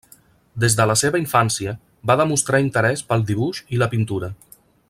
Des 0.63 0.75
de 0.79 0.87
la 0.91 0.95
seva 1.01 1.21
infància 1.23 1.75
va 2.13 2.17
demostrar 2.23 2.65
interès 2.67 3.07
pel 3.13 3.29
dibuix 3.33 3.65
i 3.77 3.83
la 3.83 3.93
pintura. 3.97 4.35